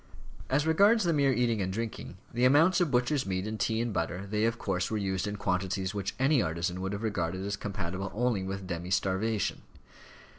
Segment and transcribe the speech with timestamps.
[0.49, 3.93] As regards the mere eating and drinking, the amounts of butcher's meat and tea and
[3.93, 7.55] butter, they of course were used in quantities which any artisan would have regarded as
[7.55, 9.61] compatible only with demi starvation.